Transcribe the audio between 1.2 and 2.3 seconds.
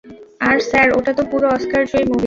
পুরো অস্কারজয়ী মুভি।